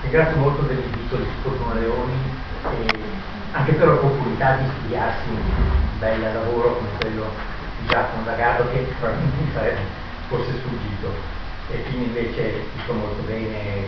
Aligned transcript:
ringrazio 0.00 0.38
molto 0.38 0.62
del 0.62 0.78
invito 0.78 1.16
di 1.16 1.24
Fortuno 1.42 1.74
Leoni, 1.74 2.46
e 2.70 3.00
anche 3.52 3.72
per 3.72 3.88
l'opportunità 3.88 4.56
di 4.56 4.64
studiarsi 4.78 5.28
un 5.28 5.98
bel 5.98 6.20
lavoro 6.20 6.76
come 6.76 6.88
quello 6.98 7.24
di 7.80 7.86
Giacomo 7.88 8.24
Zagardo 8.24 8.70
che 8.70 8.94
probabilmente 8.98 9.44
mi 9.44 9.52
sarebbe 9.52 9.80
forse 10.28 10.52
sfuggito 10.58 11.08
e 11.70 11.82
quindi 11.84 12.06
invece 12.06 12.70
dico 12.74 12.92
molto 12.92 13.22
bene 13.22 13.86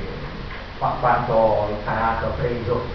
quanto 0.79 1.33
ho 1.33 1.69
imparato, 1.71 2.27
ho 2.27 2.35
preso, 2.37 2.87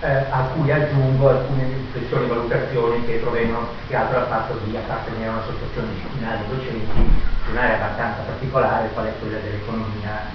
eh, 0.00 0.08
a 0.30 0.48
cui 0.54 0.70
aggiungo 0.72 1.28
alcune 1.28 1.64
riflessioni 1.68 2.24
e 2.24 2.28
valutazioni 2.28 3.04
che 3.04 3.18
provengono 3.18 3.68
più 3.78 3.88
che 3.88 3.96
altro 3.96 4.18
dal 4.18 4.28
fatto 4.28 4.58
di 4.64 4.76
appartenere 4.76 5.26
a 5.26 5.30
un'associazione 5.32 5.92
disciplinare 5.92 6.38
di 6.44 6.56
docenti 6.56 7.00
in 7.00 7.50
un'area 7.50 7.76
abbastanza 7.76 8.22
particolare, 8.22 8.90
qual 8.92 9.06
è 9.06 9.18
quella 9.18 9.38
dell'economia, 9.38 10.32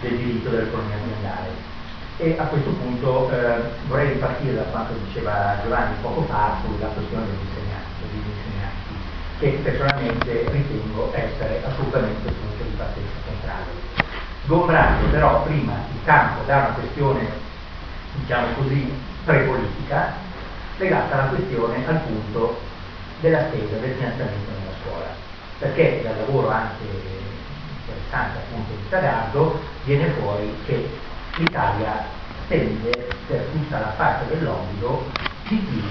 del 0.00 0.16
diritto 0.16 0.48
dell'economia 0.48 0.96
aziendale. 0.96 1.75
E 2.18 2.34
a 2.38 2.44
questo 2.44 2.70
punto 2.70 3.30
eh, 3.30 3.60
vorrei 3.88 4.14
ripartire 4.14 4.54
da 4.54 4.62
quanto 4.62 4.94
diceva 5.04 5.58
Giovanni 5.62 5.96
poco 6.00 6.22
fa 6.22 6.56
sulla 6.64 6.86
questione 6.86 7.26
degli 7.26 7.44
insegnanti, 7.44 7.92
degli 8.00 8.24
insegnanti 8.24 8.94
che 9.38 9.48
personalmente 9.62 10.50
ritengo 10.50 11.12
essere 11.12 11.62
assolutamente 11.62 12.28
il 12.28 12.34
punto 12.34 12.62
di 12.62 12.74
partenza 12.74 13.16
centrale. 13.28 13.64
Sgombrando 14.44 15.08
però 15.10 15.42
prima 15.42 15.74
il 15.92 16.04
campo 16.04 16.42
da 16.46 16.56
una 16.56 16.68
questione, 16.68 17.28
diciamo 18.14 18.46
così, 18.54 18.94
prepolitica, 19.26 20.14
legata 20.78 21.12
alla 21.18 21.28
questione 21.28 21.86
al 21.86 22.00
punto 22.00 22.60
della 23.20 23.44
spesa 23.48 23.76
del 23.76 23.92
finanziamento 23.92 24.50
nella 24.52 24.76
scuola. 24.82 25.06
Perché 25.58 26.00
dal 26.02 26.16
lavoro 26.16 26.48
anche 26.48 26.84
interessante 27.84 28.38
appunto 28.38 28.72
di 28.72 28.88
Tagardo 28.88 29.60
viene 29.84 30.08
fuori 30.18 30.56
che 30.64 30.88
l'Italia 31.36 32.15
spende 32.46 32.90
per 33.26 33.44
tutta 33.52 33.78
la 33.80 33.92
parte 33.96 34.28
dell'obbligo 34.28 35.10
di 35.48 35.56
più 35.56 35.82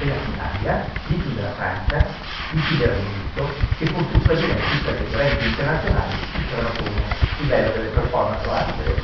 della 0.00 0.18
Finlandia, 0.24 0.84
di 1.06 1.14
più 1.14 1.34
della 1.34 1.52
Francia, 1.52 2.04
di 2.50 2.60
più 2.60 2.76
del 2.78 2.88
Regno 2.88 3.48
che 3.78 3.84
pur 3.86 4.02
tuttavia 4.10 4.54
tutte 4.54 4.90
le 4.90 5.10
correnti 5.10 5.46
internazionali 5.46 6.14
superano 6.34 6.70
come 6.78 7.02
livello 7.38 7.70
delle 7.70 7.88
performance 7.88 8.48
o 8.48 8.52
altre 8.52 8.94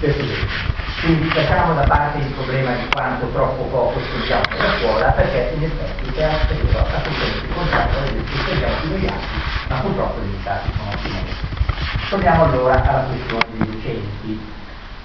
del 0.00 0.12
studente. 0.12 0.74
Quindi 1.00 1.34
lasciamo 1.34 1.74
da 1.74 1.82
parte 1.82 2.18
il 2.18 2.32
problema 2.32 2.72
di 2.74 2.88
quanto 2.90 3.28
troppo 3.28 3.62
poco 3.64 4.00
studiamo 4.00 4.42
nella 4.50 4.78
scuola, 4.78 5.10
perché 5.12 5.54
in 5.54 5.62
effetti 5.62 6.18
è 6.18 6.24
assolutamente 6.24 7.24
il 7.24 7.54
contrario, 7.54 8.24
che 8.24 8.38
studiamo 8.42 8.74
più 8.80 8.88
degli 8.90 9.06
altri, 9.06 9.42
ma 9.68 9.76
purtroppo 9.76 10.20
i 10.20 10.24
risultati 10.24 10.72
sono 10.76 10.90
ottimali. 10.90 11.34
Torniamo 12.08 12.44
allora 12.44 12.82
alla 12.82 13.04
questione 13.04 13.44
dei 13.50 13.66
docenti 13.70 14.54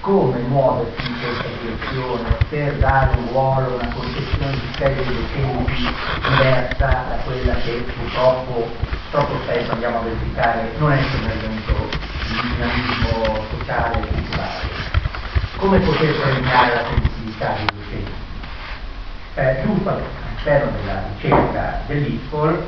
come 0.02 0.36
muoversi 0.48 1.06
in 1.06 1.16
questa 1.20 1.48
direzione 1.60 2.36
per 2.48 2.74
dare 2.78 3.16
un 3.18 3.28
ruolo, 3.28 3.76
una 3.76 3.94
concezione 3.94 4.50
di 4.50 4.74
serie 4.76 5.04
di 5.04 5.14
docenti 5.14 5.94
diversa 6.28 6.86
da 6.86 7.16
quella 7.24 7.54
che 7.54 7.84
purtroppo 7.96 8.68
troppo 9.12 9.34
spesso 9.44 9.70
andiamo 9.70 9.98
a 9.98 10.02
verificare 10.02 10.72
non 10.78 10.90
un 10.90 11.30
elemento 11.30 11.88
di 12.26 12.40
dinamismo 12.50 13.44
sociale 13.56 14.00
e 14.00 14.06
culturale. 14.08 14.68
Come 15.58 15.78
poter 15.78 16.20
premiare 16.20 16.74
la 16.74 16.84
sensibilità 16.88 17.54
dei 17.54 17.66
docenti? 17.66 18.12
Eh, 19.34 19.62
giusto 19.64 19.88
all'interno 19.88 20.72
della 20.80 21.02
ricerca 21.14 21.80
dell'ISPOL 21.86 22.66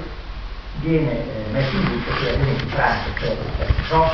viene 0.76 1.10
eh, 1.10 1.50
messo 1.50 1.74
in 1.74 1.82
luce 1.82 2.10
che 2.10 2.30
ad 2.30 2.40
esempio 2.40 2.64
in 2.64 2.70
Francia 2.70 3.10
c'è 3.16 3.30
il 3.32 3.74
PROS, 3.88 4.12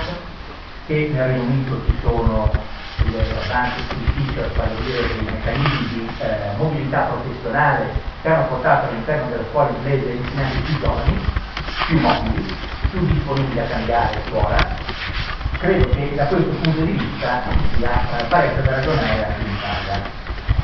che 0.86 1.10
nel 1.12 1.26
Regno 1.26 1.42
Unito 1.42 1.80
ci 1.86 1.96
sono 2.00 2.78
riguardanti 3.04 3.82
sul 3.88 4.00
a 4.60 4.82
dire 4.84 5.06
dei 5.06 5.22
meccanismi 5.24 5.88
di 5.88 6.10
eh, 6.18 6.56
mobilità 6.56 7.00
professionale 7.00 7.90
che 8.22 8.28
hanno 8.28 8.46
portato 8.46 8.88
all'interno 8.88 9.28
della 9.30 9.44
scuola 9.50 9.70
inglese 9.70 10.10
insegnanti 10.12 10.58
più 10.58 10.78
giovani, 10.80 11.20
più 11.86 12.00
mobili, 12.00 12.56
più 12.90 13.06
disponibili 13.06 13.60
a 13.60 13.64
cambiare 13.64 14.22
scuola. 14.28 14.56
Credo 15.58 15.88
che 15.90 16.14
da 16.14 16.26
questo 16.26 16.50
punto 16.50 16.80
di 16.80 16.92
vista 16.92 17.42
sia 17.76 18.18
eh, 18.18 18.24
parecchio 18.24 18.62
da 18.62 18.70
ragionare 18.70 19.24
anche 19.26 19.40
in 19.42 19.54
Italia, 19.54 20.02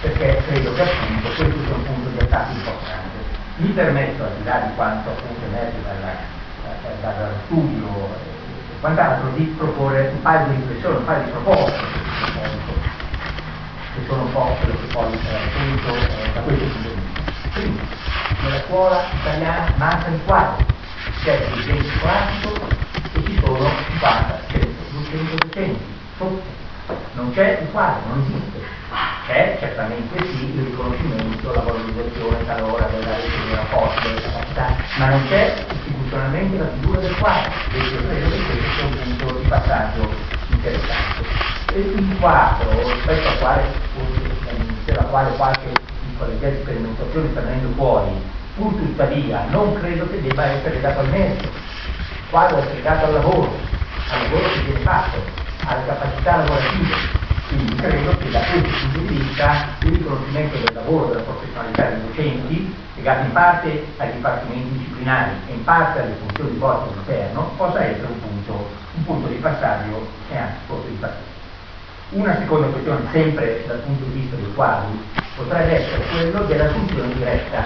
perché 0.01 0.43
credo 0.47 0.75
che 0.75 0.83
appunto 0.83 1.29
questo 1.29 1.65
sia 1.65 1.75
un 1.75 1.85
punto 1.85 2.09
di 2.09 2.19
attacco 2.19 2.53
importante. 2.53 3.15
Mi 3.57 3.69
permetto, 3.71 4.23
al 4.23 4.31
di 4.37 4.45
là 4.45 4.59
di 4.59 4.75
quanto 4.75 5.11
appunto 5.11 5.45
emerge 5.47 5.83
dal, 5.83 7.01
dal 7.01 7.33
studio 7.47 7.87
e 7.89 8.81
quant'altro, 8.81 9.31
di 9.35 9.45
proporre 9.57 10.11
un 10.13 10.23
paio 10.23 10.47
di 10.49 10.57
riflessioni, 10.57 10.97
un 10.97 11.05
paio 11.05 11.25
di 11.25 11.31
proposte 11.31 12.06
che 13.97 14.07
sono 14.07 14.23
un 14.23 14.33
po' 14.33 14.57
quello 14.61 14.79
che 14.79 14.87
poi 14.93 15.13
eh, 15.13 15.49
penso 15.55 15.95
eh, 15.95 16.33
da 16.33 16.41
questo 16.41 16.65
punto 16.65 16.89
di 16.89 16.95
vista. 16.95 17.35
Primo, 17.53 17.81
nella 18.43 18.61
scuola 18.67 19.05
italiana 19.21 19.73
mancano 19.77 20.17
i 20.17 20.25
quadri, 20.25 20.67
c'è 21.23 21.35
il 21.35 21.53
dirigente 21.55 21.99
scolastico 21.99 22.69
e 23.15 23.25
ci 23.25 23.41
sono 23.43 23.71
50, 23.99 24.41
100, 24.49 24.67
200 24.91 25.35
docenti. 25.47 25.95
Non 27.15 27.33
c'è 27.33 27.61
il 27.61 27.71
quadro, 27.71 28.09
non 28.09 28.21
esiste. 28.21 28.75
C'è 29.27 29.57
certamente 29.59 30.19
sì 30.19 30.55
il 30.55 30.65
riconoscimento, 30.67 31.53
la 31.53 31.61
valorizzazione 31.63 32.45
talora 32.45 32.87
della 32.87 33.17
rete 33.17 33.29
dei 33.29 33.55
rapporti, 33.55 34.09
delle 34.09 34.23
capacità, 34.23 34.77
ma 34.99 35.09
non 35.09 35.27
c'è 35.29 35.67
istituzionalmente 35.73 36.59
la 36.59 36.69
figura 36.79 37.01
del 37.01 37.17
quadro. 37.17 37.51
E 37.73 37.79
io 37.79 38.07
credo 38.07 38.31
che 38.31 38.43
questo 38.43 38.71
sia 38.77 38.85
un 38.85 39.17
punto 39.17 39.39
di 39.39 39.49
passaggio 39.49 40.15
interessante 40.51 41.46
il 41.79 42.17
quadro 42.19 42.71
rispetto 42.71 43.29
al 43.29 43.39
quale, 43.39 43.63
della 44.85 45.03
quale 45.05 45.31
qualche 45.37 45.73
piccola 46.07 46.33
idea 46.33 46.51
di 46.51 46.61
sperimentazione 46.63 47.29
sta 47.31 47.41
venendo 47.41 47.69
fuori, 47.75 48.11
pur 48.57 48.75
tuttavia 48.75 49.45
non 49.51 49.75
credo 49.75 50.09
che 50.09 50.23
debba 50.23 50.45
essere 50.45 50.81
dato 50.81 51.01
al 51.01 51.11
merito. 51.11 51.49
Quadro 52.31 52.59
è 52.59 52.75
legato 52.75 53.07
al 53.07 53.13
lavoro, 53.13 53.51
al 54.11 54.23
lavoro 54.23 54.53
che 54.53 54.61
viene 54.61 54.81
fatto, 54.81 55.19
alle 55.67 55.87
capacità 55.87 56.37
lavorative. 56.37 57.25
Quindi 57.49 57.75
credo 57.77 58.17
che 58.17 58.31
da 58.31 58.41
questo 58.41 58.69
punto 58.69 58.99
di 58.99 59.19
vista 59.19 59.69
il 59.83 59.93
riconoscimento 59.93 60.57
del 60.57 60.75
lavoro, 60.75 61.07
della 61.07 61.21
professionalità 61.21 61.91
dei 61.91 62.07
docenti, 62.07 62.75
legato 62.97 63.25
in 63.25 63.33
parte 63.33 63.87
ai 63.99 64.13
dipartimenti 64.13 64.79
disciplinari 64.79 65.31
e 65.47 65.53
in 65.53 65.63
parte 65.63 66.01
alle 66.01 66.17
funzioni 66.19 66.51
di 66.51 66.59
forza 66.59 66.91
all'interno, 66.91 67.53
possa 67.57 67.85
essere 67.85 68.07
un 68.07 68.21
punto, 68.21 68.69
un 68.97 69.05
punto 69.05 69.29
di 69.29 69.37
passaggio 69.37 70.09
e 70.33 70.37
anche 70.37 70.57
forse 70.67 70.89
di 70.89 70.97
passaggio. 70.97 71.36
Una 72.11 72.37
seconda 72.39 72.69
questione, 72.69 73.01
sempre 73.11 73.65
dal 73.67 73.79
punto 73.79 74.05
di 74.05 74.21
vista 74.21 74.37
dei 74.37 74.55
quadri, 74.55 74.97
potrebbe 75.35 75.75
essere 75.75 76.05
quello 76.07 76.45
dell'assunzione 76.45 77.13
diretta, 77.15 77.65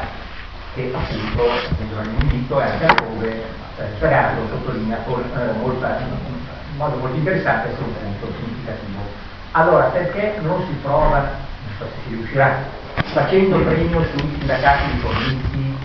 che 0.75 0.91
appunto, 0.95 1.43
nel 1.77 2.09
invito 2.23 2.59
e 2.59 2.65
anche 2.65 2.87
altrove, 2.87 3.29
eh, 3.29 3.85
Sagardo 3.99 4.49
sottolinea 4.49 4.97
con, 5.05 5.21
eh, 5.21 5.53
molta, 5.59 5.99
in 6.01 6.77
modo 6.77 6.97
molto 6.97 7.17
interessante 7.17 7.69
un 7.83 7.93
punto 7.93 8.35
significativo. 8.39 9.01
Allora, 9.51 9.85
perché 9.89 10.39
non 10.41 10.65
si 10.67 10.73
prova, 10.81 11.19
non 11.19 11.75
so 11.77 11.85
se 11.85 12.09
si 12.09 12.15
riuscirà, 12.15 12.65
facendo 13.13 13.59
premio 13.59 14.03
sui 14.05 14.37
sindacati 14.39 14.91
di 14.91 14.99
fornisti 15.01 15.79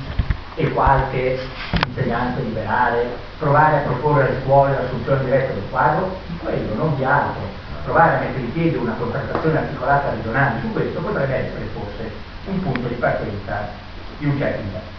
e 0.56 0.72
qualche 0.72 1.46
insegnante 1.88 2.42
liberale, 2.42 3.18
provare 3.38 3.80
a 3.80 3.82
proporre 3.82 4.28
alle 4.28 4.42
scuole 4.44 4.72
l'assunzione 4.72 5.26
diretta 5.26 5.52
del 5.52 5.64
quadro? 5.70 6.18
Di 6.28 6.38
quello, 6.38 6.74
non 6.76 6.96
di 6.96 7.04
altro 7.04 7.64
provare 7.86 8.18
a 8.18 8.20
mettere 8.20 8.40
in 8.40 8.52
piedi 8.52 8.76
una 8.76 8.94
contrattazione 8.98 9.60
articolata 9.60 10.10
regionale 10.10 10.60
su 10.60 10.74
questo 10.74 11.00
potrebbe 11.00 11.36
essere 11.36 11.66
forse 11.74 12.12
un 12.48 12.62
punto 12.62 12.88
di 12.88 12.96
partenza 12.96 13.70
di 14.18 14.26
un 14.26 14.38
certo 14.38 14.62
livello. 14.62 14.94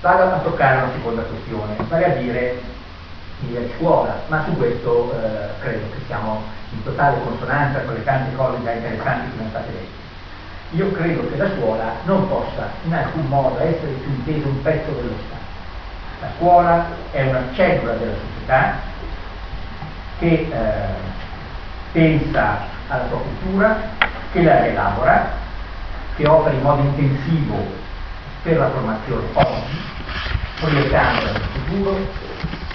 Vado 0.00 0.22
a 0.22 0.38
toccare 0.38 0.76
una 0.78 0.92
seconda 0.92 1.22
questione, 1.22 1.76
vale 1.88 2.04
a 2.04 2.16
dire 2.16 2.60
il 3.40 3.70
scuola, 3.76 4.20
ma 4.28 4.42
su 4.44 4.56
questo 4.56 5.12
eh, 5.12 5.60
credo 5.60 5.86
che 5.92 6.00
siamo 6.06 6.42
in 6.70 6.82
totale 6.82 7.22
consonanza 7.22 7.80
con 7.80 7.94
le 7.94 8.04
tante 8.04 8.34
cose 8.34 8.62
già 8.64 8.72
interessanti 8.72 9.30
che 9.30 9.36
sono 9.36 9.48
state 9.50 9.70
dette. 9.72 10.06
Io 10.76 10.92
credo 10.92 11.28
che 11.28 11.36
la 11.36 11.48
scuola 11.56 11.92
non 12.04 12.28
possa 12.28 12.68
in 12.84 12.94
alcun 12.94 13.26
modo 13.26 13.58
essere 13.60 13.92
più 13.92 14.10
intesa 14.10 14.46
un 14.46 14.62
pezzo 14.62 14.90
dello 14.90 15.14
Stato. 15.26 15.46
La 16.20 16.28
scuola 16.36 16.86
è 17.10 17.22
una 17.22 17.42
cellula 17.54 17.92
della 17.92 18.12
società 18.12 18.74
che 20.18 20.48
eh, 20.50 21.16
pensa 21.92 22.58
alla 22.88 23.06
sua 23.08 23.18
cultura, 23.18 23.76
che 24.32 24.42
la 24.42 24.66
elabora, 24.66 25.30
che 26.16 26.26
opera 26.26 26.54
in 26.54 26.62
modo 26.62 26.82
intensivo 26.82 27.56
per 28.42 28.58
la 28.58 28.70
formazione 28.70 29.26
oggi, 29.32 29.80
proiettandola 30.60 31.32
nel 31.32 31.40
futuro. 31.40 31.96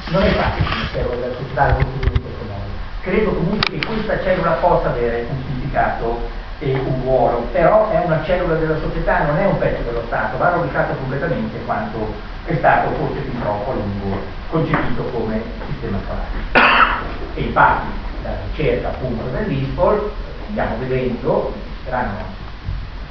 Non 0.09 0.21
è 0.23 0.29
facile 0.29 0.67
il 0.67 1.19
della 1.19 1.33
società 1.33 1.65
da 1.67 1.73
costruire 1.73 2.13
in 2.13 2.21
questo 2.21 2.43
modo. 2.47 2.69
Credo 3.01 3.31
comunque 3.31 3.79
che 3.79 3.85
questa 3.85 4.21
cellula 4.21 4.51
possa 4.51 4.89
avere 4.89 5.25
un 5.29 5.43
significato 5.45 6.29
e 6.59 6.73
un 6.73 7.01
ruolo, 7.03 7.47
però 7.51 7.89
è 7.89 8.01
una 8.05 8.23
cellula 8.23 8.55
della 8.55 8.77
società, 8.79 9.23
non 9.23 9.37
è 9.37 9.45
un 9.45 9.57
pezzo 9.57 9.81
dello 9.83 10.03
Stato, 10.07 10.37
va 10.37 10.49
rovesciato 10.49 10.93
completamente 10.95 11.57
quanto 11.65 12.13
è 12.45 12.55
stato 12.55 12.91
forse 12.95 13.21
fin 13.21 13.39
troppo 13.39 13.71
a 13.71 13.73
lungo 13.73 14.21
concepito 14.49 15.03
come 15.05 15.41
sistema 15.67 15.97
scolastico. 16.05 16.59
E 17.35 17.41
infatti 17.41 17.87
la 18.23 18.37
ricerca 18.49 18.89
appunto 18.89 19.23
dell'ISPOL 19.25 20.11
stiamo 20.49 20.77
vedendo, 20.79 21.53
saranno, 21.83 22.17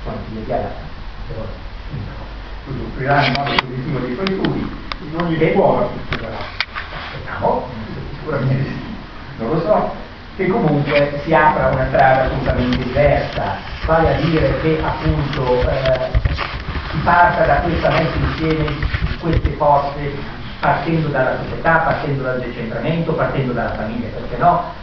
sono 0.03 0.17
immediata, 0.31 0.71
però 1.29 1.45
soffriranno 2.65 3.27
il 3.27 3.33
modo 3.33 3.55
positivo 3.55 3.99
dei 3.99 4.15
suoi 4.15 4.27
studi, 4.27 4.77
non 5.13 5.29
gli 5.29 5.51
scuola 5.53 5.89
succederà. 5.89 6.37
Speriamo, 7.11 7.69
sicuramente 8.19 8.65
sì, 8.65 8.95
non 9.39 9.51
lo 9.51 9.61
so, 9.61 9.95
che 10.37 10.47
comunque 10.47 11.21
si 11.25 11.35
apra 11.35 11.69
una 11.69 11.87
strada 11.89 12.25
assolutamente 12.25 12.79
diversa, 12.79 13.57
vale 13.85 14.15
a 14.15 14.21
dire 14.21 14.61
che 14.61 14.81
appunto 14.83 15.61
eh, 15.69 16.11
si 16.91 16.97
parta 17.05 17.45
da 17.45 17.57
questa 17.57 17.91
messa 17.91 18.17
insieme 18.17 18.65
di 18.65 19.19
queste 19.19 19.51
forze 19.51 20.41
partendo 20.61 21.09
dalla 21.09 21.39
società, 21.43 21.79
partendo 21.79 22.23
dal 22.23 22.41
decentramento, 22.41 23.15
partendo 23.15 23.53
dalla 23.53 23.75
famiglia, 23.75 24.09
perché 24.09 24.37
no? 24.37 24.82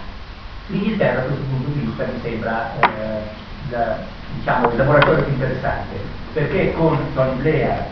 L'Inghilterra 0.69 1.21
da 1.21 1.27
questo 1.27 1.43
punto 1.45 1.69
di 1.71 1.79
vista 1.79 2.05
mi 2.05 2.19
sembra 2.21 2.71
eh, 2.79 3.21
la, 3.69 3.97
diciamo, 4.35 4.69
il 4.69 4.77
laboratorio 4.77 5.23
più 5.23 5.33
interessante, 5.33 5.95
perché 6.33 6.73
con 6.73 6.97
Tony 7.15 7.41
Blair 7.41 7.85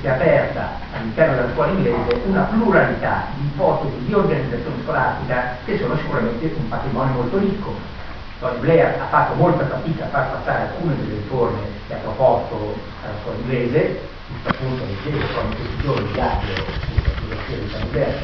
si 0.00 0.06
è 0.06 0.10
aperta 0.10 0.78
all'interno 0.94 1.34
della 1.36 1.52
scuola 1.52 1.70
inglese 1.70 2.22
una 2.26 2.42
pluralità 2.42 3.26
di 3.36 3.46
ipotesi 3.46 4.04
di 4.04 4.14
organizzazione 4.14 4.82
scolastica 4.82 5.56
che 5.64 5.78
sono 5.78 5.96
sicuramente 5.96 6.52
un 6.56 6.68
patrimonio 6.68 7.14
molto 7.14 7.38
ricco. 7.38 7.74
Tony 8.40 8.58
Blair 8.58 9.00
ha 9.00 9.06
fatto 9.06 9.34
molta 9.34 9.66
fatica 9.66 10.04
a 10.04 10.08
far 10.08 10.30
passare 10.32 10.62
alcune 10.62 10.96
delle 10.96 11.14
riforme 11.14 11.60
che 11.86 11.94
ha 11.94 11.98
proposto 11.98 12.74
alla 13.04 13.14
scuola 13.22 13.38
inglese, 13.38 14.00
giusto 14.26 14.48
appunto 14.48 14.84
leggevo 14.84 15.26
proprio 15.32 15.56
questi 15.56 15.82
giorni 15.82 16.04
il 16.04 16.12
diario 16.12 16.54
di 17.46 17.70
Tony 17.70 17.88
Blair, 17.90 18.20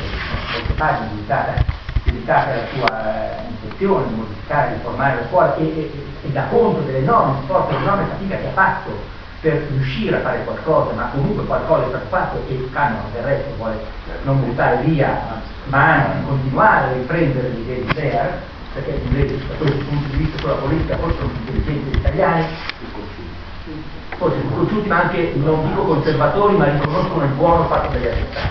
molte 0.53 0.73
pagine 0.73 1.09
dedicate, 1.15 1.65
dedicate 2.05 2.51
alla 2.51 2.67
sua 2.73 3.47
di 3.79 4.15
modificare, 4.15 4.69
di 4.69 4.75
riformare 4.75 5.21
la 5.21 5.27
scuola 5.29 5.55
e, 5.57 5.63
e, 5.63 5.93
e 6.23 6.29
dà 6.31 6.45
conto 6.51 6.81
dell'enorme 6.81 7.43
sforzo, 7.45 7.71
dell'enorme 7.71 8.07
fatica 8.11 8.37
che 8.37 8.47
ha 8.49 8.53
fatto 8.53 9.17
per 9.41 9.67
riuscire 9.71 10.17
a 10.17 10.21
fare 10.21 10.43
qualcosa, 10.45 10.93
ma 10.95 11.11
comunque 11.13 11.45
qualcosa 11.45 11.85
è 11.85 11.89
stato 11.89 12.07
fatto 12.09 12.43
e 12.49 12.55
il 12.55 12.71
canone 12.73 13.11
del 13.13 13.23
resto 13.23 13.55
vuole 13.57 13.79
non 14.25 14.45
buttare 14.45 14.83
via, 14.83 15.41
ma 15.67 15.93
anzi 15.93 16.27
continuare 16.27 16.87
a 16.87 16.93
riprendere 16.95 17.49
le 17.49 17.59
idee 17.59 17.85
di 17.85 17.93
Blair, 17.93 18.41
perché 18.75 18.93
gli 18.93 19.07
inglesi 19.07 19.47
da 19.47 19.55
questo 19.55 19.77
punto 19.85 20.09
di 20.09 20.17
vista 20.17 20.39
sulla 20.39 20.55
politica 20.55 20.97
forse 20.97 21.17
sono 21.19 21.29
più 21.29 21.39
intelligenti 21.39 21.91
degli 21.91 21.99
italiani, 22.01 22.47
forse 24.17 24.43
conosciuti, 24.51 24.89
ma 24.89 25.03
anche, 25.03 25.33
non 25.37 25.69
dico 25.69 25.83
conservatori, 25.83 26.57
ma 26.57 26.65
riconoscono 26.65 27.23
il 27.23 27.31
buono 27.31 27.65
fatto 27.67 27.93
dagli 27.93 28.07
avversari, 28.07 28.49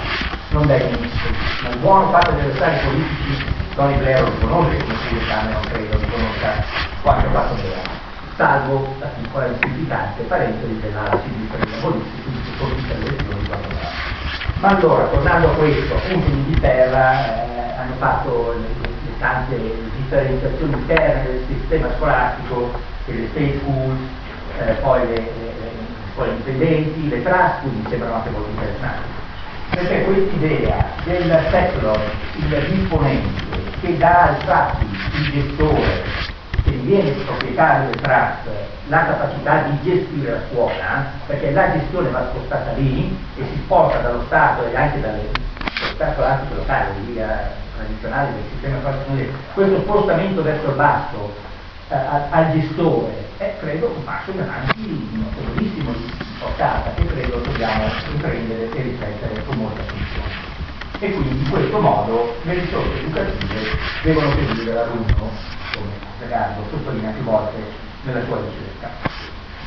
non 0.51 0.67
dai 0.67 0.83
ministri, 0.85 1.35
ma 1.63 1.69
il 1.69 1.77
buono 1.79 2.09
fatto 2.11 2.31
dagli 2.31 2.39
avversari 2.39 2.87
politici 2.87 3.65
Tony 3.77 3.95
Blair 3.99 4.21
lo 4.21 4.29
riconosce, 4.31 4.77
come 4.79 4.95
si 5.07 5.13
non 5.13 5.61
credo, 5.71 5.97
riconosca 5.99 6.65
quanto 7.01 7.29
fatto 7.29 7.53
Blair 7.53 8.05
salvo 8.37 8.95
la 8.99 9.07
piccola 9.07 9.47
insignificante 9.47 10.23
parentesi 10.23 10.79
della 10.79 11.19
sinistra 11.23 11.57
dei 11.57 11.79
quindi 11.81 12.41
si 12.43 12.57
colpisce 12.57 12.97
le 12.97 13.05
elezioni 13.07 13.47
quando 13.47 13.67
Ma 14.59 14.67
allora, 14.69 15.05
tornando 15.05 15.47
a 15.51 15.53
questo, 15.55 15.95
appunto 15.95 16.29
in 16.29 16.37
Inghilterra 16.37 17.45
eh, 17.45 17.77
hanno 17.77 17.95
fatto 17.97 18.53
le, 18.53 18.87
le, 18.87 19.17
tante 19.17 19.55
differenziazioni 19.95 20.73
interne 20.73 21.23
del 21.23 21.43
sistema 21.47 21.87
scolastico, 21.97 22.71
le 23.05 23.27
state 23.29 23.59
schools, 23.59 23.99
eh, 24.59 24.73
poi 24.81 25.07
le, 25.07 25.15
le, 25.15 25.55
scuole 26.13 26.31
indipendenti, 26.31 27.09
le 27.09 27.23
trust, 27.23 27.63
mi 27.63 27.85
sembrano 27.89 28.15
anche 28.15 28.29
molto 28.29 28.49
interessanti. 28.49 29.15
Perché 29.69 30.03
quest'idea 30.03 30.85
del 31.03 31.47
settler, 31.49 31.99
il 32.35 32.65
disponente, 32.69 33.56
che 33.81 33.97
dà 33.97 34.23
al 34.23 34.37
traffic 34.39 34.87
il 35.13 35.31
gestore, 35.31 36.03
che 36.63 36.71
diviene 36.71 37.11
proprietario 37.11 37.89
del 37.89 38.01
trust 38.01 38.49
la 38.87 39.05
capacità 39.05 39.63
di 39.63 39.77
gestire 39.83 40.31
la 40.31 40.39
scuola, 40.49 41.05
perché 41.25 41.51
la 41.51 41.71
gestione 41.73 42.09
va 42.09 42.29
spostata 42.29 42.71
lì 42.73 43.17
e 43.35 43.43
si 43.43 43.59
sposta 43.63 43.99
dallo 43.99 44.23
Stato 44.27 44.65
e 44.65 44.75
anche 44.75 45.01
dalle 45.01 45.29
società 45.73 46.13
scolastiche 46.13 46.55
locali, 46.55 47.11
via 47.11 47.51
tradizionali 47.75 48.33
del 48.33 48.43
sistema 48.51 48.79
scolastico, 48.79 49.37
questo 49.53 49.79
spostamento 49.81 50.41
verso 50.41 50.69
il 50.69 50.75
basso 50.75 51.33
eh, 51.89 51.95
al 52.29 52.51
gestore 52.51 53.25
è 53.37 53.55
credo 53.59 53.93
un 53.95 54.03
passo 54.03 54.31
in 54.31 54.41
avanti 54.41 55.09
notevolissimo 55.13 55.91
di 55.91 56.11
portata 56.39 56.91
che 56.95 57.05
credo 57.05 57.37
dobbiamo 57.37 57.85
riprendere 58.11 58.69
e 58.71 58.81
riflettere 58.81 59.43
con 59.45 59.57
molta 59.57 59.81
attenzione. 59.81 60.26
E 60.99 61.11
quindi 61.11 61.43
in 61.43 61.49
questo 61.51 61.79
modo 61.79 62.35
le 62.41 62.53
risorse 62.55 62.97
educative 62.97 63.77
devono 64.01 64.31
seguire 64.31 64.73
l'alunno 64.73 65.05
come 65.15 65.91
Zagardo 66.19 66.63
sottolinea 66.71 67.11
più 67.11 67.21
volte 67.21 67.57
nella 68.01 68.23
sua 68.25 68.37
ricerca. 68.37 68.89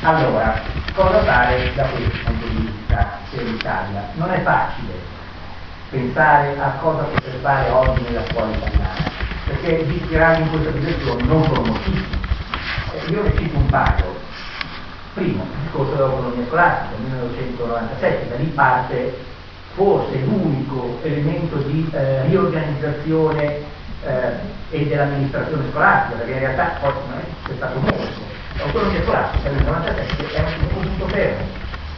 Allora, 0.01 0.61
cosa 0.93 1.23
fare 1.23 1.71
da 1.73 1.83
questo 1.85 2.17
punto 2.25 2.47
di 2.47 2.55
vista 2.55 3.19
per 3.29 3.43
l'Italia? 3.43 4.09
Non 4.15 4.29
è 4.29 4.41
facile 4.41 4.93
pensare 5.89 6.59
a 6.59 6.71
cosa 6.81 7.03
poter 7.03 7.33
fare 7.41 7.69
oggi 7.69 8.01
nella 8.01 8.25
scuola 8.29 8.53
italiana, 8.53 9.11
perché 9.45 9.85
gli 9.85 9.95
ispirati 9.95 10.41
in 10.41 10.49
questa 10.49 10.71
direzione 10.71 11.23
non 11.23 11.43
sono 11.45 11.61
moltissimi. 11.61 12.19
Eh, 12.93 13.09
io 13.09 13.23
ne 13.23 13.37
cito 13.37 13.57
un 13.57 13.65
paio. 13.67 14.19
Primo, 15.13 15.43
il 15.43 15.59
discorso 15.63 15.91
dell'autonomia 15.93 16.45
scolastica, 16.47 16.97
1997, 16.97 18.27
da 18.27 18.35
lì 18.35 18.45
parte 18.47 19.29
forse 19.73 20.17
l'unico 20.19 20.99
elemento 21.03 21.57
di 21.57 21.89
eh, 21.93 22.23
riorganizzazione 22.27 23.59
eh, 24.03 24.31
e 24.69 24.87
dell'amministrazione 24.87 25.63
scolastica, 25.71 26.17
perché 26.17 26.31
in 26.33 26.39
realtà 26.39 26.77
poi 26.81 26.91
è 27.49 27.55
stato 27.55 27.79
molto. 27.79 28.29
L'autonomia 28.57 29.03
scolastica 29.03 29.49
nel 29.49 29.63
97 29.63 30.33
era 30.33 30.47
un 30.47 30.67
punto 30.67 31.07
fermo, 31.07 31.45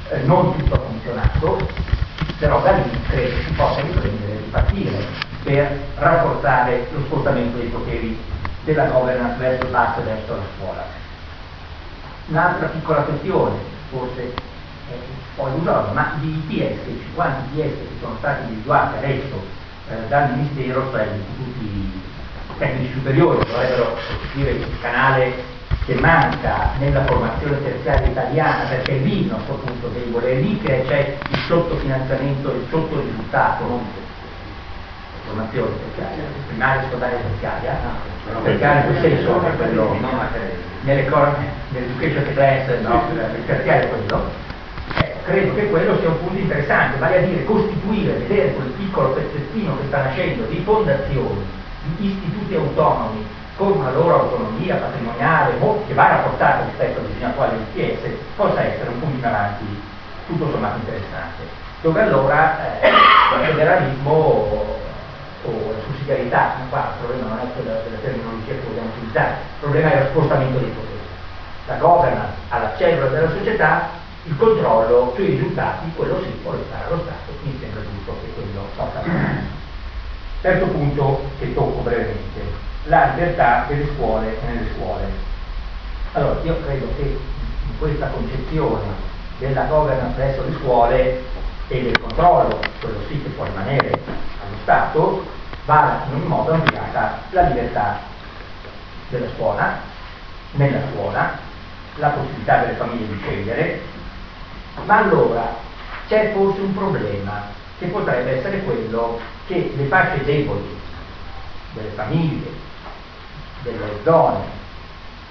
eh, 0.10 0.18
non 0.24 0.58
tutto 0.58 0.76
ha 0.76 0.80
funzionato, 0.80 1.68
però 2.40 2.62
da 2.62 2.72
lì 2.72 3.02
credo 3.08 3.36
si 3.42 3.52
possa 3.54 3.82
riprendere 3.82 4.32
e 4.34 4.38
ripartire 4.38 5.06
per 5.44 5.80
rafforzare 5.98 6.88
lo 6.94 7.00
spostamento 7.06 7.58
dei 7.58 7.68
poteri 7.68 8.18
della 8.64 8.86
governance 8.86 9.38
verso 9.38 9.66
il 9.66 9.72
basso 9.72 10.00
e 10.00 10.04
verso 10.04 10.36
la 10.36 10.44
scuola. 10.58 10.84
Un'altra 12.28 12.68
piccola 12.68 13.02
questione, 13.02 13.56
forse 13.90 14.34
poi 15.36 15.52
illusoria, 15.54 15.92
ma 15.94 16.18
gli 16.20 16.42
ITS, 16.48 16.88
i 16.88 17.02
50 17.08 17.42
ITS 17.54 17.74
che 17.74 17.88
sono 18.00 18.16
stati 18.20 18.44
individuati 18.44 18.98
adesso 18.98 19.42
eh, 19.90 20.08
dal 20.08 20.32
Ministero, 20.32 20.90
cioè 20.92 21.08
gli 21.08 21.20
istituti 21.20 22.02
tecnici 22.58 22.94
superiori, 22.94 23.46
dovrebbero 23.46 23.98
costituire 24.08 24.52
il 24.52 24.68
canale 24.82 25.52
che 25.86 25.96
manca 25.96 26.70
nella 26.80 27.04
formazione 27.06 27.62
terziaria 27.64 28.08
italiana, 28.08 28.70
perché 28.70 28.92
è 28.92 29.00
lì 29.00 29.22
il 29.22 29.28
nostro 29.28 29.56
punto 29.56 29.88
debole, 29.90 30.32
è 30.32 30.36
lì 30.36 30.60
che 30.62 30.86
c'è 30.88 31.18
il 31.30 31.38
sottofinanziamento, 31.48 32.52
il 32.52 32.66
sottorisultato, 32.70 33.68
non 33.68 33.86
formazione 35.26 35.72
terziaria, 35.78 36.24
primaria, 36.48 36.82
secondaria 36.84 37.18
terziaria, 37.18 37.80
no, 38.32 38.42
terziaria 38.44 38.86
in 38.86 38.88
quel 38.88 39.02
senso 39.02 39.34
quello, 39.58 39.98
nelle 40.82 41.10
nell'education 41.70 42.34
class, 42.34 42.80
no, 42.82 43.04
il 43.12 43.46
terziario 43.46 43.84
è 43.84 43.90
quello, 43.90 44.32
credo 45.24 45.56
che 45.56 45.70
quello 45.70 45.98
sia 46.00 46.10
un 46.10 46.20
punto 46.20 46.40
interessante, 46.40 47.00
vale 47.00 47.18
a 47.18 47.22
dire 47.22 47.46
costituire, 47.46 48.14
vedere 48.14 48.54
quel 48.54 48.68
piccolo 48.78 49.10
pezzettino 49.10 49.78
che 49.78 49.88
sta 49.88 50.04
nascendo 50.04 50.44
di 50.46 50.62
fondazioni, 50.64 51.46
di 51.98 52.08
istituti 52.08 52.56
autonomi 52.56 53.26
con 53.56 53.72
una 53.72 53.92
loro 53.92 54.22
autonomia 54.22 54.76
patrimoniale 54.76 55.54
che 55.88 55.94
va 55.94 56.08
rafforzata 56.08 56.66
rispetto 56.66 57.00
al 57.00 57.06
disegno 57.08 57.28
attuale 57.28 57.58
del 57.58 57.66
PS, 57.74 58.10
possa 58.36 58.64
essere 58.64 58.90
un 58.90 59.00
punto 59.00 59.18
in 59.18 59.26
avanti 59.26 59.82
tutto 60.28 60.50
sommato 60.52 60.78
interessante, 60.78 61.44
dove 61.82 62.02
allora 62.02 62.80
eh, 62.82 62.90
il 62.90 63.48
federalismo 63.48 64.12
o 65.46 65.74
la 65.76 65.84
sussidiarietà, 65.86 66.56
qua 66.70 66.94
il 66.94 67.06
problema 67.06 67.30
non 67.30 67.40
è 67.40 67.54
quella 67.54 67.80
della 67.84 67.98
terminologia 68.02 68.54
che 68.54 68.68
vogliamo 68.68 68.90
utilizzare, 68.96 69.32
il 69.32 69.60
problema 69.60 69.92
è 69.92 70.00
lo 70.00 70.10
spostamento 70.10 70.60
dei 70.60 70.70
poteri. 70.70 70.92
La 71.68 71.76
governance 71.76 72.34
alla 72.50 72.72
cellula 72.78 73.08
della 73.08 73.30
società 73.30 74.02
il 74.26 74.38
controllo 74.38 75.12
sui 75.16 75.26
risultati, 75.26 75.92
quello 75.96 76.22
sì, 76.22 76.30
può 76.42 76.52
restare 76.52 76.86
allo 76.86 77.02
Stato, 77.04 77.38
mi 77.44 77.58
sembra 77.60 77.82
giusto 77.82 78.16
che 78.22 78.32
quello 78.34 78.68
possa 78.76 79.00
avvenire. 79.00 79.62
Terzo 80.42 80.66
punto 80.68 81.30
che 81.40 81.54
tocco 81.54 81.82
brevemente, 81.82 82.42
la 82.86 83.12
libertà 83.14 83.66
delle 83.68 83.88
scuole 83.96 84.28
e 84.28 84.46
nelle 84.46 84.68
scuole. 84.76 85.04
Allora, 86.14 86.40
io 86.44 86.62
credo 86.66 86.88
che 86.96 87.02
in 87.02 87.78
questa 87.80 88.08
concezione 88.08 89.12
della 89.40 89.64
governance 89.64 90.16
presso 90.16 90.44
le 90.44 90.54
scuole 90.60 91.24
e 91.68 91.82
del 91.82 92.00
controllo, 92.00 92.60
quello 92.80 93.00
sì 93.08 93.22
che 93.22 93.30
può 93.30 93.46
rimanere 93.46 93.90
allo 93.90 94.58
Stato, 94.62 95.26
vada 95.66 96.04
in 96.08 96.16
ogni 96.16 96.28
modo 96.28 96.54
ampliata 96.54 97.20
la 97.32 97.42
libertà 97.42 98.00
della 99.10 99.28
scuola, 99.36 99.80
nella 100.52 100.80
scuola, 100.92 101.38
la 101.96 102.10
possibilità 102.10 102.58
delle 102.60 102.76
famiglie 102.76 103.08
di 103.08 103.20
scegliere, 103.22 103.82
ma 104.86 104.98
allora 104.98 105.56
c'è 106.08 106.32
forse 106.34 106.62
un 106.62 106.74
problema 106.74 107.48
che 107.80 107.86
potrebbe 107.88 108.38
essere 108.38 108.62
quello 108.64 109.20
che 109.48 109.74
le 109.76 109.86
fasce 109.86 110.24
deboli 110.24 110.80
delle 111.74 111.90
famiglie, 111.90 112.52
delle 113.64 114.00
zone, 114.04 114.46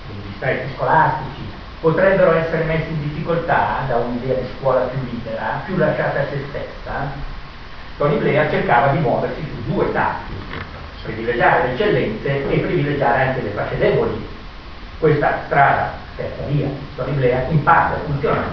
degli 0.07 0.33
stretti 0.37 0.75
scolastici, 0.75 1.41
potrebbero 1.81 2.33
essere 2.33 2.65
messi 2.65 2.91
in 2.91 3.03
difficoltà 3.03 3.85
da 3.87 3.97
un'idea 3.97 4.41
di 4.41 4.49
scuola 4.59 4.83
più 4.83 5.01
libera, 5.11 5.63
più 5.65 5.77
lasciata 5.77 6.21
a 6.21 6.27
se 6.31 6.45
stessa, 6.49 7.13
Tony 7.97 8.17
Blair 8.19 8.51
cercava 8.51 8.89
di 8.89 8.99
muoversi 8.99 9.41
su 9.41 9.73
due 9.73 9.93
tasti, 9.93 10.33
privilegiare 11.03 11.67
le 11.67 11.73
eccellenze 11.73 12.49
e 12.49 12.59
privilegiare 12.59 13.23
anche 13.23 13.43
le 13.43 13.51
fasce 13.51 13.79
deboli. 13.79 14.29
Questa 14.99 15.43
strada, 15.47 15.95
terza 16.17 16.43
via, 16.45 16.69
Tony 16.97 17.13
Blair, 17.13 17.51
in 17.51 17.63
parte 17.63 18.01
funziona, 18.07 18.45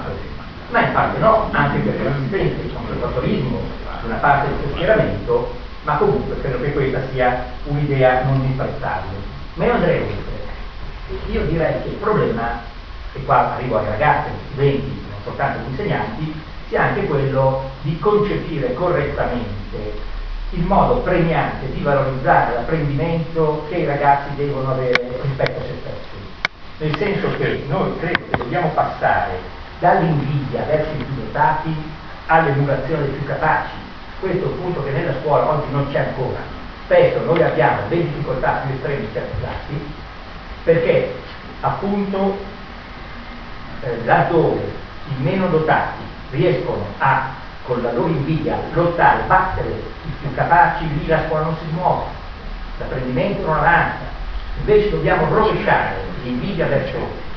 ma 0.69 0.85
in 0.85 0.93
parte 0.93 1.19
no, 1.19 1.49
anche 1.51 1.79
perché 1.79 2.03
l'assistenza, 2.03 2.61
il 2.61 2.73
conservatorismo, 2.73 3.59
una 4.05 4.15
parte 4.15 4.47
del 4.47 4.71
schieramento, 4.71 5.55
ma 5.83 5.95
comunque 5.97 6.39
credo 6.41 6.61
che 6.61 6.73
questa 6.73 7.01
sia 7.11 7.45
un'idea 7.63 8.23
non 8.23 8.45
disprezzabile. 8.45 9.17
Ma 9.55 9.65
io 9.65 9.73
andrei 9.73 10.01
oltre. 10.01 10.38
Io 11.31 11.45
direi 11.45 11.81
che 11.81 11.88
il 11.89 11.95
problema, 11.95 12.61
e 13.13 13.23
qua 13.25 13.55
arrivo 13.55 13.79
ai 13.79 13.85
ragazzi, 13.85 14.29
agli 14.29 14.51
studenti, 14.51 15.05
non 15.09 15.19
soltanto 15.23 15.59
agli 15.59 15.69
insegnanti, 15.71 16.41
sia 16.67 16.83
anche 16.83 17.05
quello 17.05 17.71
di 17.81 17.97
concepire 17.99 18.73
correttamente 18.75 20.07
il 20.51 20.63
modo 20.63 20.97
premiante 20.97 21.71
di 21.71 21.81
valorizzare 21.81 22.55
l'apprendimento 22.55 23.65
che 23.69 23.77
i 23.77 23.85
ragazzi 23.85 24.35
devono 24.35 24.71
avere 24.71 25.19
rispetto 25.21 25.59
a 25.59 25.63
se 25.63 25.75
stessi. 25.79 26.17
Nel 26.77 26.95
senso 26.97 27.38
che 27.38 27.63
noi 27.67 27.97
credo 27.99 28.19
che 28.29 28.38
dobbiamo 28.38 28.69
passare 28.69 29.57
dall'invidia 29.79 30.63
verso 30.63 30.91
i 30.91 31.03
più 31.03 31.15
dotati 31.15 31.75
all'emulazione 32.27 33.03
dei 33.03 33.12
più 33.12 33.25
capaci. 33.25 33.74
Questo 34.19 34.45
è 34.45 34.48
un 34.48 34.62
punto 34.62 34.83
che 34.83 34.91
nella 34.91 35.13
scuola 35.21 35.50
oggi 35.50 35.71
non 35.71 35.89
c'è 35.91 36.00
ancora. 36.00 36.39
Spesso 36.86 37.24
noi 37.24 37.41
abbiamo 37.41 37.81
delle 37.88 38.03
difficoltà 38.03 38.62
più 38.65 38.75
estreme 38.75 39.03
in 39.03 39.13
certi 39.13 39.38
classi 39.39 39.93
perché 40.63 41.15
appunto 41.62 42.38
eh, 43.81 44.03
laddove 44.05 44.59
i 45.07 45.21
meno 45.21 45.48
dotati 45.48 46.01
riescono 46.31 46.86
a, 46.98 47.29
con 47.63 47.81
la 47.81 47.91
loro 47.91 48.09
invidia, 48.09 48.57
lottare, 48.74 49.24
battere 49.27 49.69
i 49.69 50.12
più 50.19 50.33
capaci, 50.33 50.88
lì 50.98 51.07
la 51.07 51.24
scuola 51.27 51.45
non 51.45 51.55
si 51.57 51.65
muove, 51.74 52.05
l'apprendimento 52.77 53.45
non 53.45 53.57
avanza. 53.57 54.17
Invece 54.59 54.89
dobbiamo 54.89 55.33
rovesciare 55.33 55.95
l'invidia 56.24 56.67
verso 56.67 57.27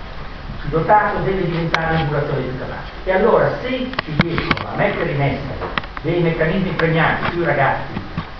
dotato 0.68 1.18
deve 1.18 1.44
diventare 1.44 1.96
l'emulazione 1.96 2.42
più 2.42 2.58
capace. 2.58 2.92
E 3.04 3.12
allora 3.12 3.50
se 3.60 3.68
si 3.68 4.16
riescono 4.20 4.68
a 4.68 4.76
mettere 4.76 5.10
in 5.10 5.20
essere 5.20 5.70
dei 6.02 6.20
meccanismi 6.20 6.70
premianti 6.70 7.32
sui 7.32 7.44
ragazzi, 7.44 7.92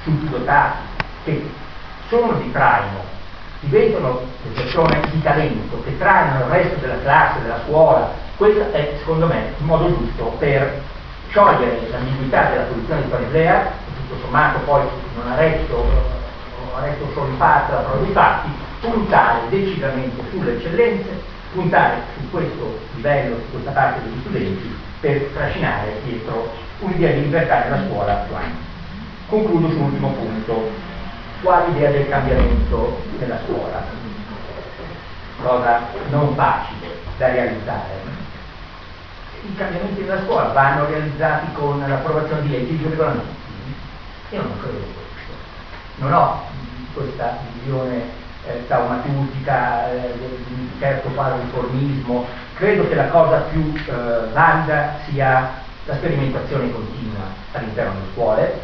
sui 0.03 0.13
più 0.15 0.29
dotati, 0.29 0.77
che 1.25 1.51
sono 2.09 2.33
di 2.35 2.51
traino, 2.53 3.11
diventano 3.61 4.21
persone 4.55 5.01
di 5.11 5.23
talento, 5.23 5.83
che 5.85 5.97
trainano 5.99 6.45
il 6.47 6.51
resto 6.51 6.77
della 6.81 7.01
classe, 7.03 7.43
della 7.43 7.61
scuola, 7.65 8.13
questo 8.37 8.73
è 8.73 8.97
secondo 8.99 9.27
me 9.27 9.53
il 9.57 9.65
modo 9.65 9.87
giusto 9.89 10.35
per 10.39 10.81
sciogliere 11.29 11.89
l'ambiguità 11.91 12.51
della 12.51 12.65
posizione 12.65 13.03
di 13.03 13.31
che 13.31 13.61
tutto 13.97 14.21
sommato 14.21 14.59
poi 14.65 14.83
non 15.15 15.31
ha 15.31 15.37
retto, 15.37 15.87
ha 16.75 16.81
retto 16.81 17.09
solo 17.15 17.29
in 17.29 17.37
parte 17.37 17.73
la 17.73 17.79
prova 17.79 18.05
dei 18.05 18.13
fatti, 18.13 18.49
puntare 18.81 19.41
decisamente 19.49 20.23
sulle 20.31 20.57
eccellenze, 20.57 21.31
puntare 21.53 22.03
su 22.15 22.31
questo 22.31 22.79
livello, 22.95 23.37
su 23.37 23.51
questa 23.53 23.71
parte 23.71 24.03
degli 24.03 24.21
studenti, 24.21 24.77
per 25.01 25.31
trascinare 25.35 26.01
dietro 26.05 26.53
un'idea 26.81 27.13
di 27.13 27.23
libertà 27.23 27.65
nella 27.65 27.87
scuola 27.87 28.15
più 28.15 28.35
ampia. 28.35 28.71
Concludo 29.29 29.69
sull'ultimo 29.69 30.11
punto, 30.11 30.71
quale 31.43 31.71
idea 31.71 31.91
del 31.91 32.09
cambiamento 32.09 33.03
della 33.19 33.39
scuola? 33.45 33.85
Cosa 35.43 35.81
non 36.11 36.35
facile 36.35 36.89
da 37.17 37.29
realizzare 37.29 38.03
i 39.45 39.57
cambiamenti 39.57 40.05
della 40.05 40.23
scuola 40.23 40.49
vanno 40.49 40.87
realizzati 40.87 41.53
con 41.55 41.81
l'approvazione 41.85 42.43
di 42.43 42.51
leggi 42.51 42.77
di 42.77 42.85
regolamenti. 42.85 43.35
Io 44.31 44.43
non 44.43 44.59
credo 44.61 44.79
questo. 44.79 45.33
Non 45.97 46.13
ho 46.13 46.43
questa 46.95 47.39
visione 47.55 48.21
eh, 48.47 48.67
taumaturgica 48.67 49.91
eh, 49.93 50.15
di 50.47 50.71
certo 50.79 51.09
parariformismo. 51.11 52.27
Credo 52.55 52.89
che 52.89 52.95
la 52.95 53.09
cosa 53.09 53.45
più 53.51 53.73
eh, 53.75 53.93
valida 54.33 54.95
sia 55.09 55.61
la 55.85 55.95
sperimentazione 55.95 56.73
continua 56.73 57.25
all'interno 57.53 57.93
delle 57.93 58.07
scuole, 58.13 58.61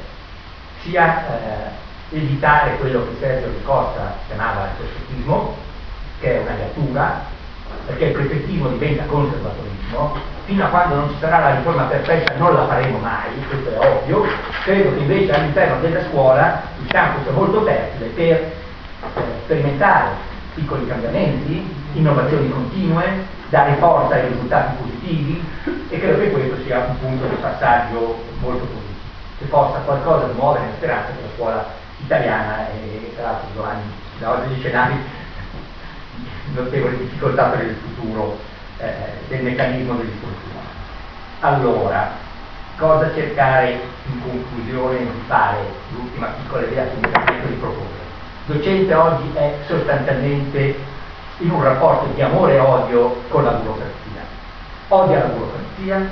sia 0.82 1.26
eh, 1.26 2.16
evitare 2.16 2.76
quello 2.76 3.06
che 3.06 3.16
Sergio 3.20 3.49
Di 3.49 3.62
Costa 3.62 4.14
chiamava 4.26 4.64
il 4.64 4.70
prefettismo, 4.78 5.56
che 6.20 6.37
è 6.37 6.40
una 6.40 6.54
creatura, 6.54 7.37
perché 7.87 8.04
il 8.06 8.12
prefettismo 8.12 8.68
diventa 8.68 9.04
conservatorismo, 9.04 10.16
fino 10.44 10.64
a 10.64 10.68
quando 10.68 10.94
non 10.94 11.08
ci 11.11 11.16
sarà 11.20 11.38
la 11.40 11.54
riforma 11.56 11.85
perfetta 11.85 12.35
non 12.37 12.54
la 12.54 12.66
faremo 12.66 12.99
mai, 12.99 13.30
questo 13.49 13.70
è 13.70 13.87
ovvio, 13.87 14.25
credo 14.64 14.94
che 14.94 15.00
invece 15.00 15.32
all'interno 15.32 15.80
della 15.80 16.02
scuola 16.04 16.62
il 16.80 16.88
campo 16.88 17.23
sia 17.23 17.32
molto 17.32 17.62
fertile 17.62 18.06
per 18.08 18.52
sperimentare 19.49 20.11
piccoli 20.55 20.87
cambiamenti, 20.87 21.75
innovazioni 21.95 22.50
continue, 22.50 23.25
dare 23.49 23.76
forza 23.76 24.14
ai 24.14 24.28
risultati 24.28 24.76
positivi 24.83 25.43
e 25.88 25.99
credo 25.99 26.19
che 26.19 26.31
questo 26.31 26.62
sia 26.64 26.85
un 26.85 26.99
punto 26.99 27.26
di 27.26 27.37
passaggio 27.37 28.23
molto 28.40 28.64
positivo, 28.64 28.99
che 29.38 29.45
possa 29.47 29.78
qualcosa 29.78 30.26
muovere 30.35 30.67
la 30.67 30.73
speranza 30.76 31.12
che 31.12 31.23
la 31.23 31.28
scuola 31.35 31.67
italiana 32.05 32.69
e 32.69 33.12
tra 33.14 33.25
l'altro 33.25 33.49
Giovanni 33.55 33.90
da 34.19 34.33
oggi 34.33 34.55
dice 34.55 34.71
Navi 34.71 34.97
notevoli 36.52 36.99
difficoltà 36.99 37.45
per 37.45 37.64
il 37.64 37.76
futuro 37.76 38.38
eh, 38.78 38.93
del 39.28 39.45
meccanismo 39.45 39.95
dell'istruzione. 39.95 40.67
Allora, 41.40 42.11
cosa 42.76 43.14
cercare 43.14 43.81
in 44.11 44.21
conclusione 44.21 44.99
di 44.99 45.23
fare, 45.26 45.59
l'ultima 45.90 46.26
piccola 46.26 46.67
idea 46.67 46.85
che 46.85 46.95
mi 46.97 47.09
permetto 47.09 47.47
di 47.47 47.55
proporre? 47.55 47.98
Docente 48.49 48.95
oggi 48.95 49.31
è 49.35 49.57
sostanzialmente 49.67 50.75
in 51.40 51.50
un 51.50 51.62
rapporto 51.62 52.07
di 52.14 52.23
amore 52.23 52.55
e 52.55 52.59
odio 52.59 53.21
con 53.28 53.45
la 53.45 53.50
burocrazia. 53.50 54.23
Odia 54.88 55.19
la 55.19 55.25
burocrazia 55.26 56.09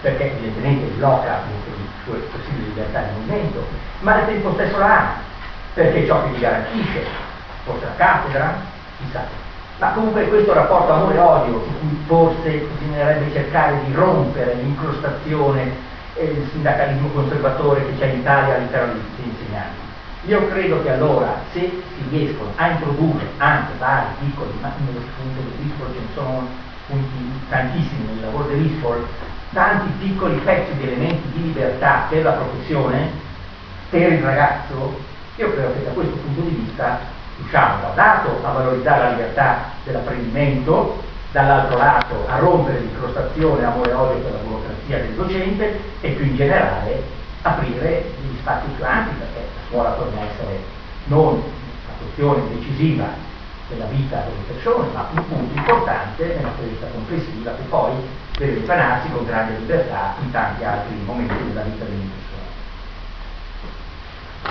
perché 0.00 0.32
evidentemente 0.32 0.94
blocca 0.96 1.40
le 1.46 1.74
sue 2.04 2.18
possibili 2.32 2.68
libertà 2.68 3.00
di 3.00 3.18
movimento, 3.18 3.66
ma 4.00 4.14
al 4.14 4.24
tempo 4.24 4.54
stesso 4.54 4.78
la 4.78 4.98
ama 4.98 5.12
perché 5.74 6.06
ciò 6.06 6.22
che 6.22 6.30
gli 6.30 6.40
garantisce, 6.40 7.04
forse 7.64 7.84
la 7.84 7.94
cattedra, 7.96 8.54
chissà 8.96 9.26
ma 9.76 9.90
comunque 9.90 10.28
questo 10.28 10.54
rapporto 10.54 10.90
amore-odio 10.90 11.62
su 11.64 11.78
cui 11.80 12.02
forse 12.06 12.66
bisognerebbe 12.78 13.30
cercare 13.30 13.78
di 13.84 13.92
rompere 13.92 14.54
l'incrostazione 14.54 15.70
e 16.14 16.24
il 16.24 16.48
sindacalismo 16.50 17.08
conservatore 17.08 17.84
che 17.84 17.98
c'è 17.98 18.06
in 18.06 18.20
Italia 18.20 18.54
all'interno 18.54 18.94
degli 18.94 19.28
insegnanti. 19.28 19.85
Io 20.26 20.48
credo 20.48 20.82
che 20.82 20.90
allora 20.90 21.40
se 21.52 21.60
si 21.60 22.08
riescono 22.08 22.50
a 22.56 22.70
introdurre 22.70 23.26
anche 23.36 23.74
vari 23.78 24.06
piccoli, 24.18 24.50
ma 24.60 24.72
nello 24.84 25.00
spunto 25.00 25.40
dell'ISPOL 25.40 25.92
ce 25.92 26.00
ne 26.00 26.06
sono 26.14 26.48
tantissimi 27.48 28.06
nel 28.06 28.24
lavoro 28.24 28.48
dell'ISPOL, 28.48 29.06
tanti 29.52 29.88
piccoli 30.00 30.34
pezzi 30.38 30.74
di 30.78 30.82
elementi 30.82 31.30
di 31.30 31.42
libertà 31.44 32.06
per 32.08 32.24
la 32.24 32.32
professione, 32.32 33.10
per 33.88 34.12
il 34.14 34.22
ragazzo, 34.22 34.98
io 35.36 35.52
credo 35.52 35.72
che 35.74 35.84
da 35.84 35.90
questo 35.90 36.16
punto 36.16 36.40
di 36.40 36.56
vista 36.56 36.98
riusciamo 37.36 37.82
da 37.82 37.88
un 37.88 37.94
lato 37.94 38.40
a 38.42 38.50
valorizzare 38.50 39.02
la 39.02 39.10
libertà 39.10 39.58
dell'apprendimento, 39.84 41.04
dall'altro 41.30 41.78
lato 41.78 42.26
a 42.26 42.38
rompere 42.38 42.80
l'incrostazione 42.80 43.64
amore 43.64 43.90
e 43.90 43.94
odio 43.94 44.22
per 44.22 44.32
la 44.32 44.38
burocrazia 44.38 44.98
del 44.98 45.14
docente 45.14 45.80
e 46.00 46.10
più 46.10 46.24
in 46.24 46.34
generale 46.34 47.24
aprire 47.46 48.14
gli 48.20 48.36
spazi 48.38 48.66
più 48.74 48.84
ampi 48.84 49.14
perché 49.18 49.40
la 49.54 49.60
scuola 49.68 49.90
torna 49.92 50.20
a 50.20 50.24
essere 50.24 50.60
non 51.04 51.34
una 51.34 51.96
questione 51.98 52.42
decisiva 52.54 53.06
della 53.68 53.86
vita 53.86 54.22
delle 54.22 54.42
persone, 54.46 54.88
ma 54.92 55.08
un 55.12 55.26
punto 55.28 55.58
importante 55.58 56.26
nella 56.26 56.52
crescita 56.56 56.86
complessiva 56.86 57.50
che 57.52 57.62
poi 57.68 57.92
deve 58.38 58.54
ripanarsi 58.54 59.10
con 59.10 59.24
grande 59.24 59.58
libertà 59.58 60.14
in 60.22 60.30
tanti 60.30 60.64
altri 60.64 60.94
momenti 61.04 61.34
della 61.48 61.62
vita 61.62 61.84
delle 61.84 62.10
persone. 62.14 62.35